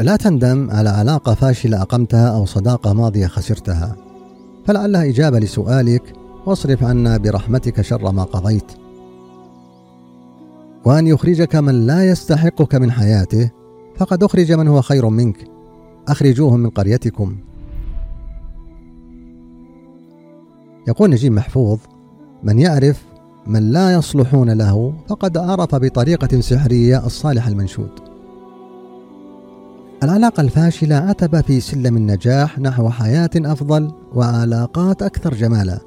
[0.00, 3.96] لا تندم على علاقة فاشلة أقمتها أو صداقة ماضية خسرتها.
[4.66, 6.02] فلعلها إجابة لسؤالك
[6.46, 8.72] واصرف عنا برحمتك شر ما قضيت.
[10.84, 13.50] وأن يخرجك من لا يستحقك من حياته
[13.96, 15.36] فقد أخرج من هو خير منك.
[16.08, 17.36] أخرجوهم من قريتكم.
[20.88, 21.78] يقول نجيب محفوظ
[22.42, 23.02] من يعرف
[23.46, 28.07] من لا يصلحون له فقد عرف بطريقة سحرية الصالح المنشود.
[30.02, 35.78] العلاقة الفاشلة عتبة في سلم النجاح نحو حياة أفضل وعلاقات أكثر جمالا.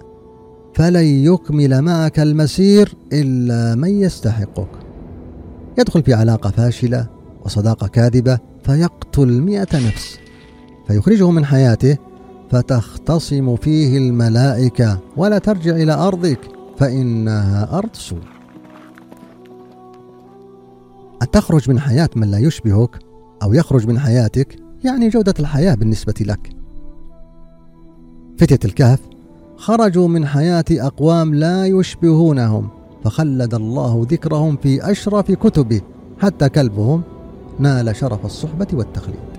[0.73, 4.69] فلن يكمل معك المسير إلا من يستحقك.
[5.79, 7.07] يدخل في علاقة فاشلة
[7.45, 10.19] وصداقة كاذبة فيقتل مئة نفس
[10.87, 11.97] فيخرجه من حياته
[12.51, 16.39] فتختصم فيه الملائكة ولا ترجع إلى أرضك
[16.77, 18.21] فإنها أرض سوء.
[21.21, 23.10] أن تخرج من حياة من لا يشبهك
[23.41, 26.55] أو يخرج من حياتك يعني جودة الحياة بالنسبة لك.
[28.37, 28.99] فتية الكهف
[29.57, 32.69] خرجوا من حياة أقوام لا يشبهونهم
[33.03, 35.81] فخلد الله ذكرهم في أشرف كتبه
[36.19, 37.01] حتى كلبهم
[37.59, 39.30] نال شرف الصحبة والتخليد.